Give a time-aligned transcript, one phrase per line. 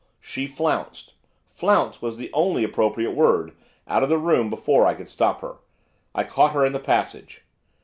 [0.19, 1.13] She flounced
[1.51, 3.51] 'flounce' was the only appropriate word!
[3.87, 5.57] out of the room before I could stop her.
[6.15, 7.43] I caught her in the passage.